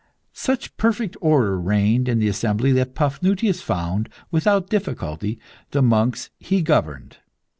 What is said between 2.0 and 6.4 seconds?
in the assembly, that Paphnutius found, without difficulty, the monks